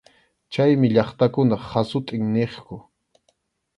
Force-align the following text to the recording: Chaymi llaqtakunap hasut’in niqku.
Chaymi 0.51 0.87
llaqtakunap 0.93 1.63
hasut’in 1.71 2.25
niqku. 2.33 2.77